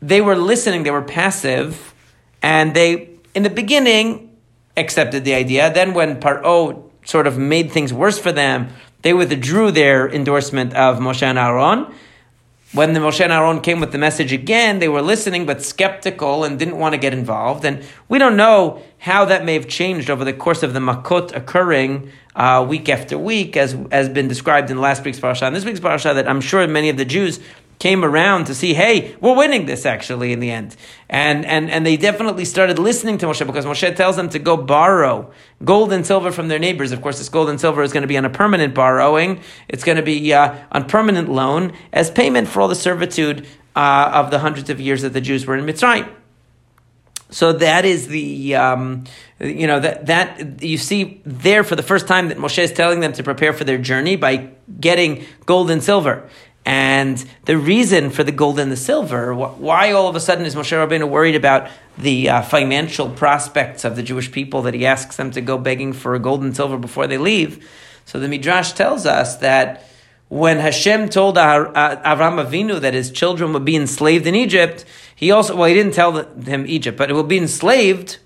[0.02, 1.96] they were listening, they were passive,
[2.44, 4.38] and they, in the beginning,
[4.78, 5.74] accepted the idea.
[5.74, 8.70] Then when Paro sort of made things worse for them,
[9.06, 11.94] they withdrew their endorsement of Moshe and Aaron.
[12.74, 16.44] When the Moshe and Aaron came with the message again, they were listening but skeptical
[16.44, 17.66] and didn't want to get involved.
[17.66, 21.36] And we don't know how that may have changed over the course of the Makot
[21.36, 25.66] occurring uh, week after week, as has been described in last week's parasha and this
[25.66, 26.12] week's parasha.
[26.16, 27.40] That I'm sure many of the Jews
[27.80, 30.76] came around to see, hey, we're winning this actually in the end.
[31.10, 34.58] And, and, and they definitely started listening to Moshe because Moshe tells them to go
[34.58, 35.32] borrow
[35.64, 36.92] gold and silver from their neighbors.
[36.92, 39.42] Of course, this gold and silver is going to be on a permanent borrowing.
[39.68, 44.12] It's going to be uh, on permanent loan as payment for all the servitude uh,
[44.14, 46.10] of the hundreds of years that the Jews were in Mitzrayim.
[47.30, 49.06] So that is the, um,
[49.40, 53.00] you know, that, that you see there for the first time that Moshe is telling
[53.00, 56.30] them to prepare for their journey by getting gold and silver.
[56.66, 60.56] And the reason for the gold and the silver, why all of a sudden is
[60.56, 65.16] Moshe Rabbeinu worried about the uh, financial prospects of the Jewish people that he asks
[65.16, 67.70] them to go begging for gold and silver before they leave?
[68.06, 69.88] So the Midrash tells us that
[70.28, 71.72] when Hashem told uh,
[72.04, 75.94] Avram Avinu that his children would be enslaved in Egypt, he also, well, he didn't
[75.94, 78.18] tell him Egypt, but it will be enslaved.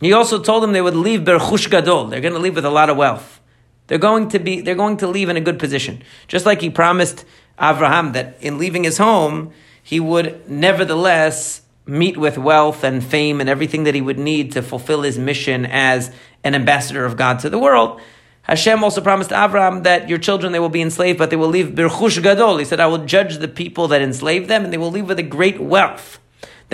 [0.00, 2.06] He also told them they would leave Berchush Gadol.
[2.06, 3.40] They're going to leave with a lot of wealth.
[3.86, 6.02] They're going to be, they're going to leave in a good position.
[6.28, 7.24] Just like he promised
[7.60, 13.48] Abraham that in leaving his home, he would nevertheless meet with wealth and fame and
[13.50, 16.10] everything that he would need to fulfill his mission as
[16.42, 18.00] an ambassador of God to the world.
[18.42, 21.68] Hashem also promised Abraham that your children they will be enslaved, but they will leave
[21.68, 22.58] birchush gadol.
[22.58, 25.18] He said, "I will judge the people that enslave them, and they will leave with
[25.18, 26.18] a great wealth."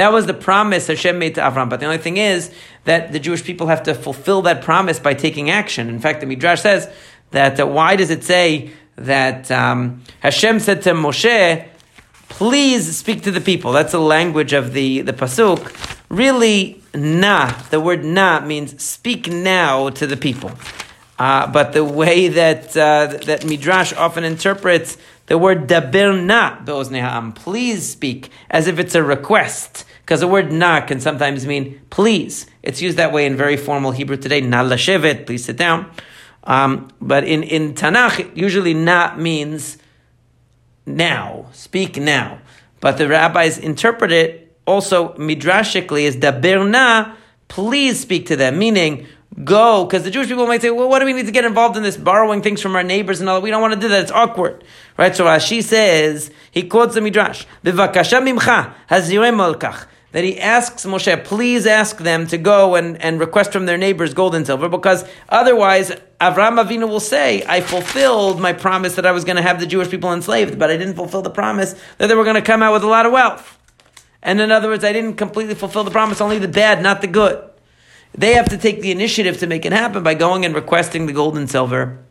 [0.00, 1.68] That was the promise Hashem made to Avram.
[1.68, 2.50] But the only thing is
[2.84, 5.90] that the Jewish people have to fulfill that promise by taking action.
[5.90, 6.88] In fact, the Midrash says
[7.32, 11.68] that uh, why does it say that um, Hashem said to Moshe,
[12.30, 13.72] please speak to the people.
[13.72, 15.70] That's the language of the, the Pasuk.
[16.08, 20.52] Really, na, the word na means speak now to the people.
[21.18, 27.86] Uh, but the way that, uh, that Midrash often interprets the word dabir na please
[27.86, 29.84] speak, as if it's a request.
[30.10, 32.46] Because the word na can sometimes mean please.
[32.64, 34.40] It's used that way in very formal Hebrew today.
[34.40, 35.88] Na lashevet, please sit down.
[36.42, 39.78] Um, but in, in Tanakh, usually na means
[40.84, 42.40] now, speak now.
[42.80, 47.14] But the rabbis interpret it also midrashically as dabir na,
[47.46, 49.06] please speak to them, meaning
[49.44, 51.76] go, because the Jewish people might say, well, what do we need to get involved
[51.76, 53.44] in this borrowing things from our neighbors and all that?
[53.44, 54.02] We don't want to do that.
[54.02, 54.64] It's awkward.
[54.98, 55.14] Right?
[55.14, 57.46] So Rashi says, he quotes the Midrash,
[60.12, 64.12] that he asks Moshe, please ask them to go and, and request from their neighbors
[64.14, 69.12] gold and silver, because otherwise Avram Avinu will say, I fulfilled my promise that I
[69.12, 72.08] was going to have the Jewish people enslaved, but I didn't fulfill the promise that
[72.08, 73.58] they were going to come out with a lot of wealth.
[74.22, 77.06] And in other words, I didn't completely fulfill the promise, only the bad, not the
[77.06, 77.48] good.
[78.12, 81.12] They have to take the initiative to make it happen by going and requesting the
[81.12, 82.04] gold and silver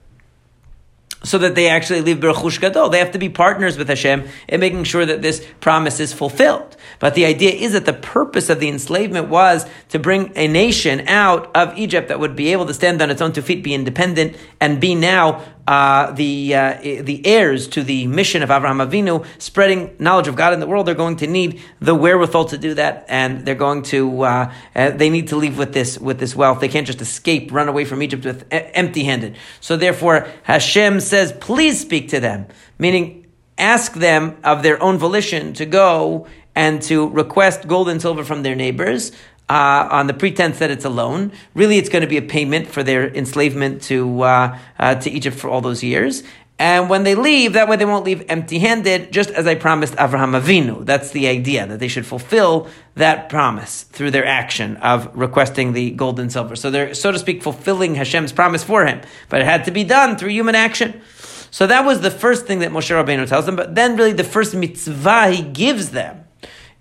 [1.24, 2.90] so that they actually leave Berchush Gadol.
[2.90, 6.78] They have to be partners with Hashem in making sure that this promise is fulfilled.
[7.00, 11.08] But the idea is that the purpose of the enslavement was to bring a nation
[11.08, 13.74] out of Egypt that would be able to stand on its own two feet, be
[13.74, 19.24] independent, and be now uh, the uh, the heirs to the mission of Avraham Avinu,
[19.38, 20.88] spreading knowledge of God in the world.
[20.88, 24.90] They're going to need the wherewithal to do that, and they're going to uh, uh
[24.90, 26.60] they need to leave with this with this wealth.
[26.60, 29.38] They can't just escape, run away from Egypt with empty handed.
[29.62, 32.48] So therefore, Hashem says, "Please speak to them,"
[32.80, 33.28] meaning
[33.60, 38.42] ask them of their own volition to go and to request gold and silver from
[38.42, 39.12] their neighbors
[39.50, 41.32] uh, on the pretense that it's a loan.
[41.56, 45.38] Really, it's going to be a payment for their enslavement to uh, uh, to Egypt
[45.38, 46.24] for all those years.
[46.62, 50.38] And when they leave, that way they won't leave empty-handed, just as I promised Avraham
[50.38, 50.86] Avinu.
[50.86, 55.92] That's the idea that they should fulfill that promise through their action of requesting the
[55.92, 56.58] gold and silver.
[56.58, 59.86] So they're, so to speak, fulfilling Hashem's promise for him, but it had to be
[59.86, 61.02] done through human action.
[61.50, 63.56] So that was the first thing that Moshe Rabbeinu tells them.
[63.56, 66.26] But then, really, the first mitzvah he gives them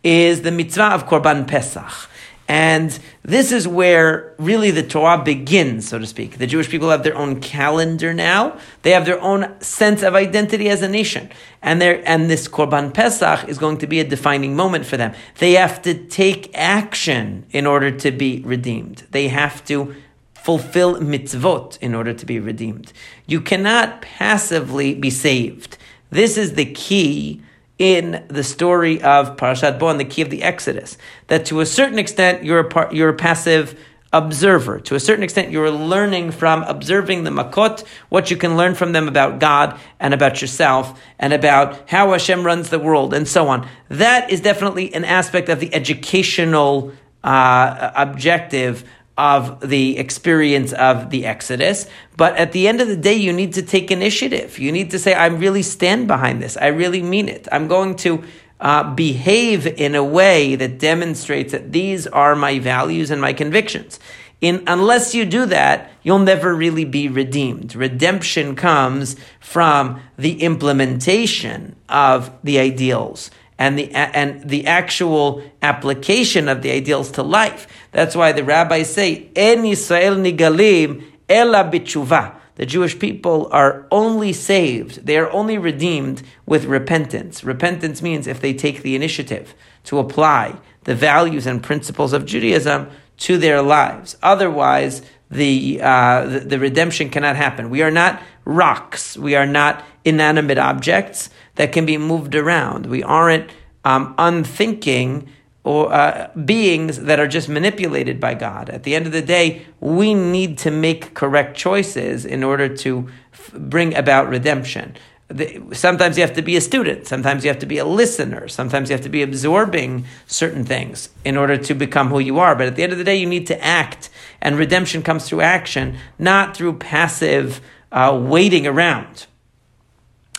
[0.03, 2.11] is the mitzvah of Korban Pesach.
[2.49, 6.39] And this is where really the Torah begins, so to speak.
[6.39, 8.59] The Jewish people have their own calendar now.
[8.83, 11.29] They have their own sense of identity as a nation.
[11.61, 15.13] And, and this Korban Pesach is going to be a defining moment for them.
[15.39, 19.05] They have to take action in order to be redeemed.
[19.11, 19.95] They have to
[20.33, 22.95] fulfill mitzvot in order to be redeemed.
[23.27, 25.77] You cannot passively be saved.
[26.09, 27.43] This is the key
[27.79, 30.99] in the story of Parashat Bo and the key of the Exodus.
[31.29, 33.79] That to a certain extent you're a you're a passive
[34.13, 34.81] observer.
[34.81, 38.93] To a certain extent, you're learning from observing the Makot, what you can learn from
[38.93, 43.49] them about God and about yourself and about how Hashem runs the world and so
[43.49, 43.69] on.
[43.91, 48.89] That is definitely an aspect of the educational uh, objective
[49.19, 51.87] of the experience of the Exodus.
[52.17, 54.59] But at the end of the day, you need to take initiative.
[54.59, 56.57] You need to say, I really stand behind this.
[56.57, 57.49] I really mean it.
[57.51, 58.23] I'm going to
[58.61, 63.99] uh, behave in a way that demonstrates that these are my values and my convictions.
[64.41, 67.75] In, unless you do that, you'll never really be redeemed.
[67.75, 76.63] Redemption comes from the implementation of the ideals and the and the actual application of
[76.63, 77.67] the ideals to life.
[77.93, 84.33] That's why the rabbis say, "En Yisrael nigalim ela b'tshuva." The Jewish people are only
[84.33, 87.45] saved; they are only redeemed with repentance.
[87.45, 92.89] Repentance means if they take the initiative to apply the values and principles of Judaism
[93.19, 94.17] to their lives.
[94.23, 97.71] Otherwise, the, uh, the, the redemption cannot happen.
[97.71, 99.17] We are not rocks.
[99.17, 102.87] We are not inanimate objects that can be moved around.
[102.87, 103.51] We aren't
[103.85, 105.29] um, unthinking
[105.65, 108.71] or uh, beings that are just manipulated by God.
[108.71, 113.09] At the end of the day, we need to make correct choices in order to
[113.33, 114.97] f- bring about redemption.
[115.29, 118.49] The, sometimes you have to be a student, sometimes you have to be a listener,
[118.49, 122.55] sometimes you have to be absorbing certain things in order to become who you are.
[122.55, 124.09] But at the end of the day, you need to act,
[124.41, 127.61] and redemption comes through action, not through passive
[127.93, 129.27] uh, waiting around.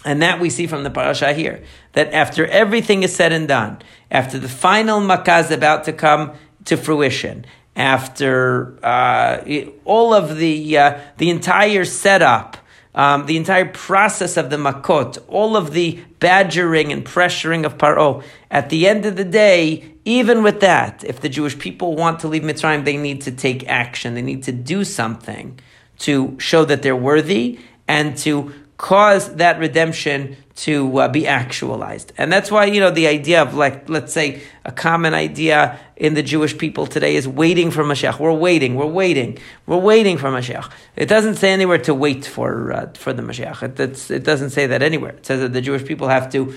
[0.06, 3.80] And that we see from the parasha here, that after everything is said and done,
[4.12, 6.34] after the final makkah is about to come
[6.66, 7.46] to fruition,
[7.76, 9.42] after uh,
[9.86, 12.58] all of the uh, the entire setup,
[12.96, 18.24] um, the entire process of the makot, all of the badgering and pressuring of Paro,
[18.52, 22.28] at the end of the day, even with that, if the Jewish people want to
[22.28, 24.16] leave Mitzrayim, they need to take action.
[24.16, 25.60] They need to do something
[26.00, 32.12] to show that they're worthy and to cause that redemption to uh, be actualized.
[32.18, 36.16] And that's why, you know, the idea of like, let's say a common idea in
[36.16, 38.20] the Jewish people today is waiting for Mashiach.
[38.20, 40.70] We're waiting, we're waiting, we're waiting for Mashiach.
[40.98, 43.80] It doesn't say anywhere to wait for, uh, for the Mashiach.
[43.80, 45.12] It, it doesn't say that anywhere.
[45.12, 46.54] It says that the Jewish people have to,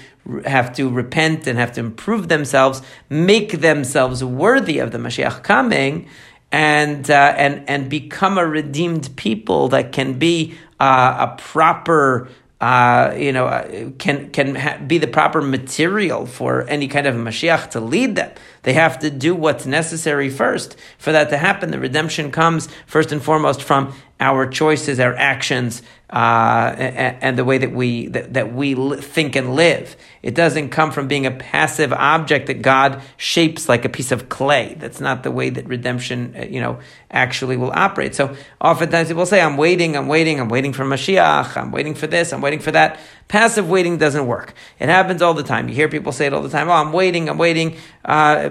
[0.46, 6.08] have to repent and have to improve themselves, make themselves worthy of the Mashiach coming,
[6.50, 12.28] and uh, and and become a redeemed people that can be uh, a proper
[12.62, 17.16] uh, you know, uh, can can ha- be the proper material for any kind of
[17.16, 18.30] Mashiach to lead them.
[18.62, 21.72] They have to do what's necessary first for that to happen.
[21.72, 23.92] The redemption comes first and foremost from
[24.22, 29.34] our choices, our actions, uh, and, and, the way that we that, that we think
[29.34, 29.96] and live.
[30.22, 34.28] It doesn't come from being a passive object that God shapes like a piece of
[34.28, 34.76] clay.
[34.78, 36.80] That's not the way that redemption, uh, you know,
[37.10, 38.14] actually will operate.
[38.14, 42.06] So oftentimes people say, "I'm waiting, I'm waiting, I'm waiting for Mashiach, I'm waiting for
[42.06, 44.52] this, I'm waiting for that." Passive waiting doesn't work.
[44.78, 45.68] It happens all the time.
[45.68, 46.68] You hear people say it all the time.
[46.68, 47.78] Oh, I'm waiting, I'm waiting.
[48.04, 48.50] Uh,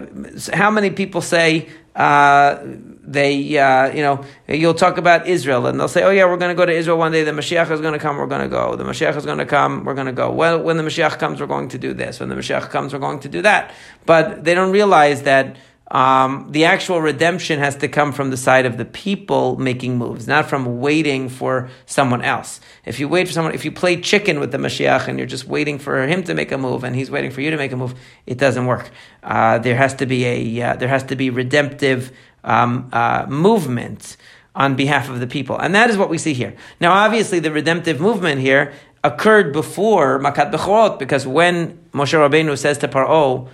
[0.52, 1.70] how many people say?
[1.96, 2.60] Uh,
[3.04, 6.56] they, uh, you know, you'll talk about Israel and they'll say, oh yeah, we're going
[6.56, 7.24] to go to Israel one day.
[7.24, 8.18] The Mashiach is going to come.
[8.18, 8.76] We're going to go.
[8.76, 9.84] The Mashiach is going to come.
[9.84, 10.32] We're going to go.
[10.32, 12.20] Well, when the Mashiach comes, we're going to do this.
[12.20, 13.74] When the Mashiach comes, we're going to do that.
[14.06, 15.58] But they don't realize that
[15.92, 20.26] um, the actual redemption has to come from the side of the people making moves,
[20.26, 22.62] not from waiting for someone else.
[22.86, 25.48] If you wait for someone, if you play chicken with the Mashiach and you're just
[25.48, 27.76] waiting for him to make a move and he's waiting for you to make a
[27.76, 27.94] move,
[28.26, 28.90] it doesn't work.
[29.22, 32.14] Uh, there has to be a uh, there has to be redemptive
[32.46, 34.16] um, uh, movement
[34.56, 36.56] on behalf of the people, and that is what we see here.
[36.80, 38.72] Now, obviously, the redemptive movement here
[39.04, 43.50] occurred before Makat Bechorot, because when Moshe Rabbeinu says to Paro,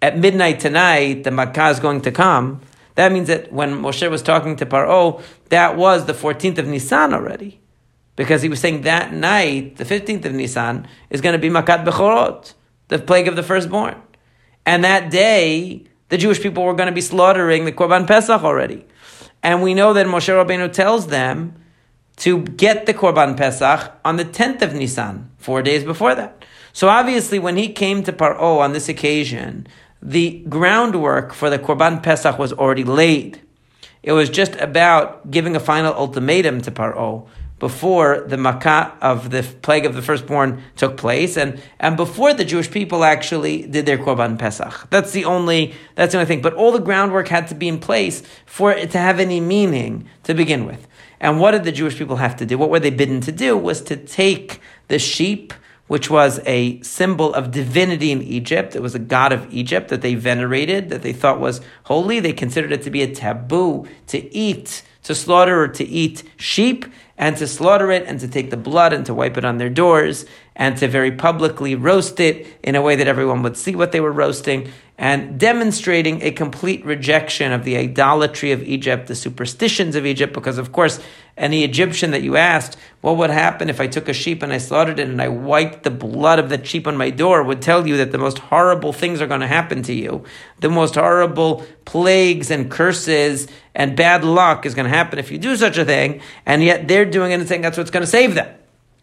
[0.00, 2.60] at midnight tonight, the Makkah is going to come.
[2.94, 7.14] That means that when Moshe was talking to Paro, that was the 14th of Nisan
[7.14, 7.60] already.
[8.16, 11.84] Because he was saying that night, the 15th of Nisan, is going to be Makat
[11.84, 12.54] Bechorot,
[12.88, 14.00] the plague of the firstborn.
[14.66, 18.84] And that day, the Jewish people were going to be slaughtering the Korban Pesach already.
[19.42, 21.54] And we know that Moshe Rabbeinu tells them
[22.16, 26.44] to get the Korban Pesach on the 10th of Nisan, four days before that.
[26.72, 29.66] So obviously, when he came to Paro on this occasion,
[30.02, 33.40] the groundwork for the Korban Pesach was already laid.
[34.02, 37.28] It was just about giving a final ultimatum to Paro
[37.58, 42.44] before the Makkah of the plague of the firstborn took place, and, and before the
[42.44, 44.88] Jewish people actually did their Korban Pesach.
[44.90, 46.40] That's the only that's the only thing.
[46.40, 50.08] But all the groundwork had to be in place for it to have any meaning
[50.22, 50.86] to begin with.
[51.20, 52.56] And what did the Jewish people have to do?
[52.56, 53.56] What were they bidden to do?
[53.56, 55.52] Was to take the sheep
[55.88, 58.76] which was a symbol of divinity in Egypt.
[58.76, 62.20] It was a god of Egypt that they venerated, that they thought was holy.
[62.20, 66.84] They considered it to be a taboo to eat, to slaughter or to eat sheep,
[67.16, 69.70] and to slaughter it and to take the blood and to wipe it on their
[69.70, 73.90] doors and to very publicly roast it in a way that everyone would see what
[73.90, 79.94] they were roasting and demonstrating a complete rejection of the idolatry of Egypt, the superstitions
[79.94, 80.98] of Egypt, because of course,
[81.36, 84.58] any Egyptian that you asked, what would happen if I took a sheep and I
[84.58, 87.86] slaughtered it and I wiped the blood of that sheep on my door, would tell
[87.86, 90.24] you that the most horrible things are going to happen to you.
[90.58, 93.46] The most horrible plagues and curses
[93.78, 96.88] and bad luck is going to happen if you do such a thing, and yet
[96.88, 98.54] they're doing it and saying that's what's going to save them.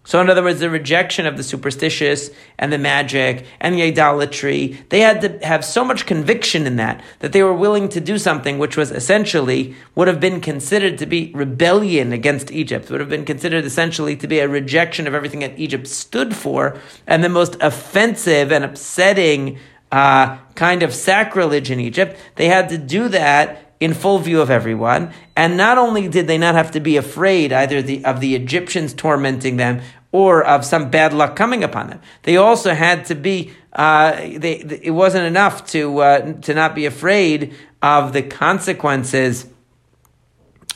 [0.07, 4.79] So, in other words, the rejection of the superstitious and the magic and the idolatry,
[4.89, 8.19] they had to have so much conviction in that that they were willing to do
[8.19, 13.09] something which was essentially would have been considered to be rebellion against Egypt, would have
[13.09, 17.29] been considered essentially to be a rejection of everything that Egypt stood for, and the
[17.29, 19.57] most offensive and upsetting
[19.91, 22.15] uh, kind of sacrilege in Egypt.
[22.35, 25.11] They had to do that in full view of everyone.
[25.35, 28.93] And not only did they not have to be afraid either the, of the Egyptians
[28.93, 33.51] tormenting them or of some bad luck coming upon them, they also had to be.
[33.73, 39.47] Uh, they, it wasn't enough to uh, to not be afraid of the consequences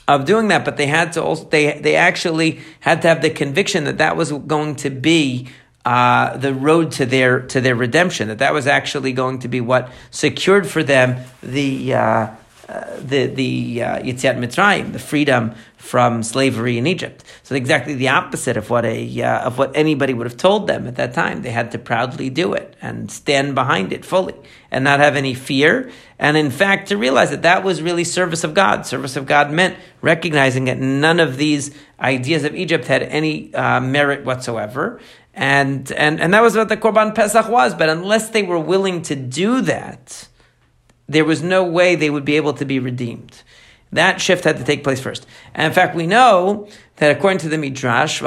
[0.10, 3.30] of doing that, but they had to also they they actually had to have the
[3.30, 5.48] conviction that that was going to be
[5.86, 8.28] uh, the road to their to their redemption.
[8.28, 12.28] That that was actually going to be what secured for them the uh,
[13.00, 17.24] the the uh, Yetziat Mitzrayim, the freedom from slavery in Egypt.
[17.44, 20.88] So exactly the opposite of what a uh, of what anybody would have told them
[20.88, 21.42] at that time.
[21.42, 24.36] They had to proudly do it and stand behind it fully
[24.70, 25.92] and not have any fear.
[26.20, 28.86] And in fact, to realize that that was really service of God.
[28.86, 33.80] Service of God meant recognizing that none of these ideas of Egypt had any uh,
[33.80, 35.00] merit whatsoever.
[35.34, 37.74] And, and, and that was what the Korban Pesach was.
[37.74, 40.28] But unless they were willing to do that,
[41.10, 43.44] there was no way they would be able to be redeemed.
[43.92, 45.26] That shift had to take place first.
[45.56, 48.22] And in fact, we know that according to the Midrash,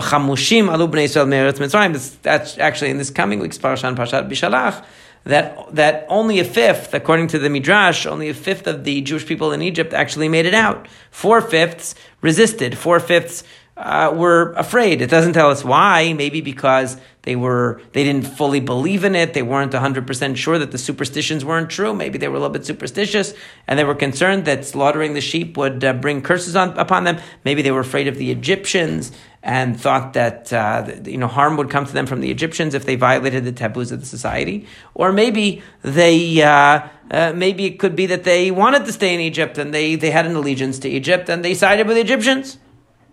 [2.22, 4.84] that's actually in this coming week's Parashat Pashat Bishalach,
[5.24, 9.24] that, that only a fifth, according to the Midrash, only a fifth of the Jewish
[9.24, 10.88] people in Egypt actually made it out.
[11.12, 12.76] Four fifths resisted.
[12.76, 13.44] Four fifths
[13.76, 15.00] uh, were afraid.
[15.00, 16.12] It doesn't tell us why.
[16.12, 19.32] Maybe because they were they didn't fully believe in it.
[19.32, 21.94] They weren't hundred percent sure that the superstitions weren't true.
[21.94, 23.32] Maybe they were a little bit superstitious,
[23.66, 27.18] and they were concerned that slaughtering the sheep would uh, bring curses on, upon them.
[27.44, 29.10] Maybe they were afraid of the Egyptians
[29.42, 32.84] and thought that uh, you know harm would come to them from the Egyptians if
[32.84, 34.66] they violated the taboos of the society.
[34.94, 36.42] Or maybe they.
[36.42, 39.96] Uh, uh, maybe it could be that they wanted to stay in Egypt and they,
[39.96, 42.56] they had an allegiance to Egypt and they sided with the Egyptians.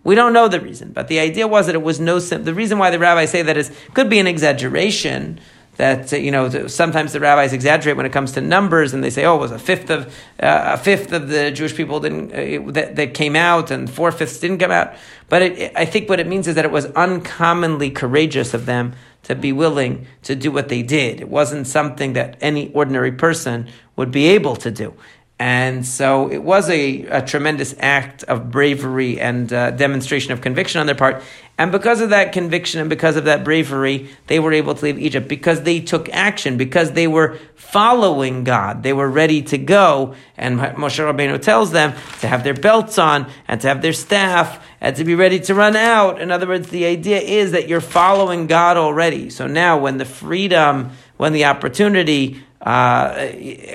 [0.03, 2.19] We don't know the reason, but the idea was that it was no.
[2.19, 5.39] The reason why the rabbis say that is could be an exaggeration.
[5.75, 9.09] That uh, you know, sometimes the rabbis exaggerate when it comes to numbers, and they
[9.09, 10.07] say, "Oh, it was a fifth of
[10.41, 14.11] uh, a fifth of the Jewish people didn't uh, that, that came out, and four
[14.11, 14.93] fifths didn't come out."
[15.27, 18.93] But it, I think what it means is that it was uncommonly courageous of them
[19.23, 21.21] to be willing to do what they did.
[21.21, 24.93] It wasn't something that any ordinary person would be able to do.
[25.41, 30.81] And so it was a, a tremendous act of bravery and uh, demonstration of conviction
[30.81, 31.23] on their part.
[31.57, 34.99] And because of that conviction and because of that bravery, they were able to leave
[34.99, 38.83] Egypt because they took action, because they were following God.
[38.83, 40.15] They were ready to go.
[40.35, 44.65] And Moshe Rabbeinu tells them to have their belts on and to have their staff
[44.81, 46.21] and to be ready to run out.
[46.21, 49.29] In other words, the idea is that you're following God already.
[49.29, 53.29] So now when the freedom, when the opportunity, uh,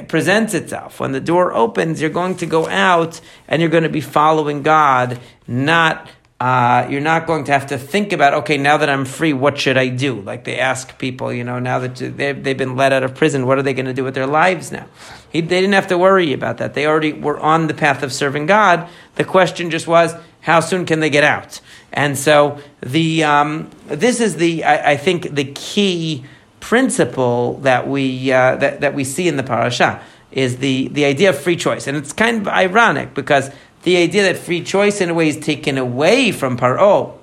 [0.09, 1.01] presents itself.
[1.01, 4.63] When the door opens, you're going to go out and you're going to be following
[4.63, 6.09] God, not.
[6.41, 9.57] Uh, you're not going to have to think about, okay, now that I'm free, what
[9.57, 10.21] should I do?
[10.21, 13.47] Like they ask people, you know, now that they've, they've been let out of prison,
[13.47, 14.87] what are they going to do with their lives now?
[15.31, 16.75] He, they didn't have to worry about that.
[16.75, 18.89] They already were on the path of serving God.
[19.15, 21.61] The question just was, how soon can they get out?
[21.93, 26.27] And so the um, this is the I, I think the key
[26.69, 30.03] principle that we uh, that, that we see in the parasha
[30.33, 31.87] is the, the idea of free choice.
[31.87, 33.51] And it's kind of ironic because
[33.83, 37.19] the idea that free choice in a way is taken away from Paro.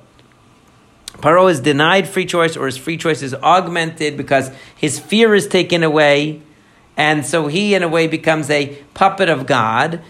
[1.14, 5.48] Paro is denied free choice or his free choice is augmented because his fear is
[5.48, 6.42] taken away
[6.96, 10.02] and so he, in a way, becomes a puppet of God.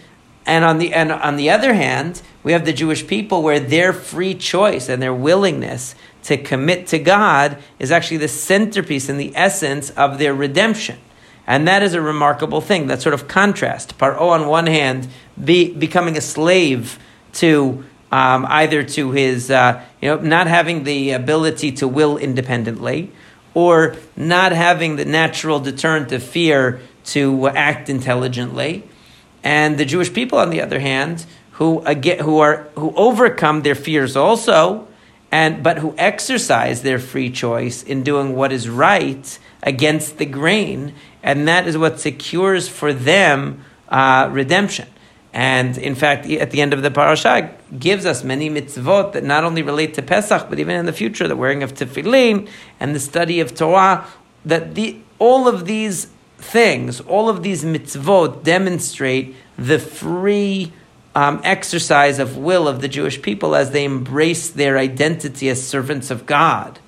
[0.44, 3.94] And on the and on the other hand, we have the Jewish people where their
[3.94, 9.32] free choice and their willingness to commit to God is actually the centerpiece and the
[9.34, 10.98] essence of their redemption.
[11.46, 13.98] And that is a remarkable thing, that sort of contrast.
[13.98, 15.08] Paro, on one hand,
[15.42, 16.98] be, becoming a slave
[17.34, 23.10] to um, either to his, uh, you know, not having the ability to will independently,
[23.54, 28.84] or not having the natural deterrent of fear to act intelligently.
[29.42, 33.74] And the Jewish people, on the other hand, who again, who are who overcome their
[33.74, 34.86] fears also,
[35.32, 40.94] and but who exercise their free choice in doing what is right against the grain,
[41.22, 44.86] and that is what secures for them uh, redemption.
[45.32, 49.44] And in fact, at the end of the parasha, gives us many mitzvot that not
[49.44, 52.46] only relate to Pesach, but even in the future, the wearing of tefillin
[52.78, 54.06] and the study of Torah.
[54.44, 60.72] That the all of these things, all of these mitzvot, demonstrate the free
[61.14, 66.10] um, exercise of will of the Jewish people as they embrace their identity as servants
[66.10, 66.78] of God.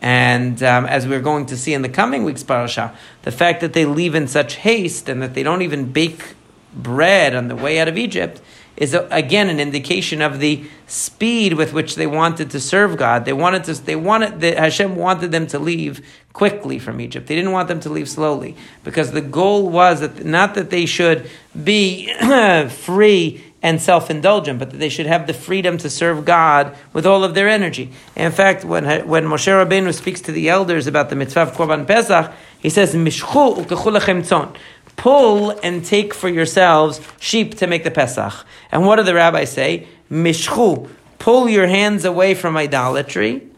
[0.00, 3.72] And um, as we're going to see in the coming week's parasha, the fact that
[3.72, 6.34] they leave in such haste and that they don't even bake
[6.74, 8.40] bread on the way out of Egypt
[8.76, 13.24] is a, again an indication of the speed with which they wanted to serve God.
[13.24, 13.74] They wanted to.
[13.74, 14.40] They wanted.
[14.40, 17.26] The, Hashem wanted them to leave quickly from Egypt.
[17.26, 20.86] They didn't want them to leave slowly because the goal was that not that they
[20.86, 21.30] should
[21.62, 22.12] be
[22.70, 27.06] free and self indulgent, but that they should have the freedom to serve God with
[27.06, 27.92] all of their energy.
[28.16, 31.86] in fact, when, when Moshe Rabbeinu speaks to the elders about the mitzvah of Korban
[31.86, 34.56] Pesach, he says, Mishchu.
[34.94, 38.44] Pull and take for yourselves sheep to make the Pesach.
[38.70, 39.86] And what do the rabbis say?
[40.10, 40.88] Mishchu.
[41.18, 43.48] Pull your hands away from idolatry.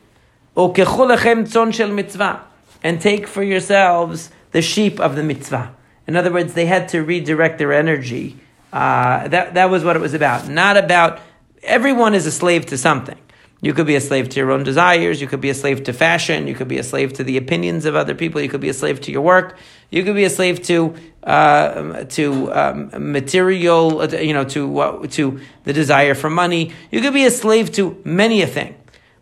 [0.56, 2.44] tzon shel mitzvah.
[2.82, 5.74] And take for yourselves the sheep of the mitzvah.
[6.06, 8.38] In other words, they had to redirect their energy
[8.74, 10.48] uh, that, that was what it was about.
[10.48, 11.20] Not about,
[11.62, 13.16] everyone is a slave to something.
[13.62, 15.20] You could be a slave to your own desires.
[15.20, 16.48] You could be a slave to fashion.
[16.48, 18.40] You could be a slave to the opinions of other people.
[18.40, 19.56] You could be a slave to your work.
[19.90, 25.40] You could be a slave to uh, to um, material, you know, to uh, to
[25.62, 26.72] the desire for money.
[26.90, 28.74] You could be a slave to many a thing.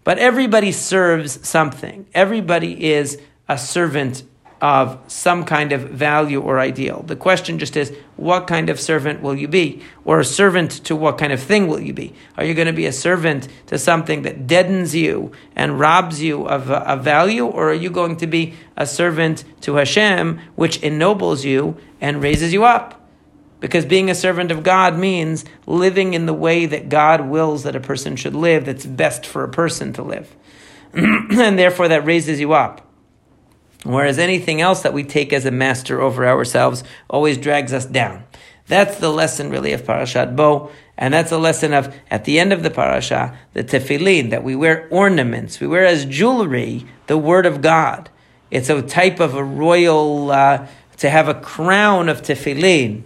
[0.02, 2.06] But everybody serves something.
[2.14, 4.24] Everybody is a servant
[4.62, 7.02] of some kind of value or ideal.
[7.02, 9.82] The question just is, what kind of servant will you be?
[10.04, 12.14] Or a servant to what kind of thing will you be?
[12.38, 16.46] Are you going to be a servant to something that deadens you and robs you
[16.46, 17.44] of, a, of value?
[17.44, 22.52] Or are you going to be a servant to Hashem, which ennobles you and raises
[22.52, 23.00] you up?
[23.58, 27.74] Because being a servant of God means living in the way that God wills that
[27.74, 30.36] a person should live, that's best for a person to live.
[30.94, 32.91] and therefore that raises you up.
[33.84, 38.24] Whereas anything else that we take as a master over ourselves always drags us down.
[38.68, 42.52] That's the lesson really of Parashat Bo, and that's a lesson of at the end
[42.52, 47.44] of the parasha, the tefillin that we wear ornaments, we wear as jewelry the word
[47.44, 48.08] of God.
[48.50, 50.66] It's a type of a royal uh,
[50.98, 53.02] to have a crown of tefillin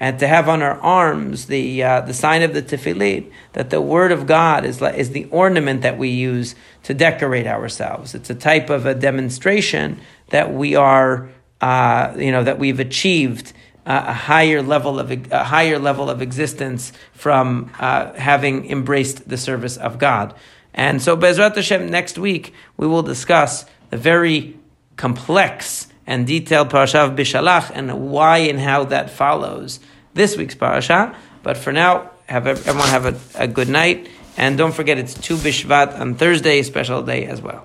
[0.00, 3.80] and to have on our arms the uh, the sign of the tefillin, that the
[3.80, 6.54] word of God is is the ornament that we use
[6.84, 8.14] to decorate ourselves.
[8.14, 11.30] It's a type of a demonstration that we are,
[11.60, 13.52] uh, you know, that we've achieved
[13.86, 19.36] uh, a higher level of a higher level of existence from uh, having embraced the
[19.36, 20.34] service of God.
[20.72, 24.56] And so, Bezrat Hashem, next week we will discuss the very
[24.96, 29.80] complex and detailed parasha of Bishalach and why and how that follows
[30.14, 31.16] this week's parasha.
[31.42, 35.36] But for now, have everyone have a, a good night, and don't forget it's Tu
[35.36, 37.64] Bishvat on Thursday, special day as well.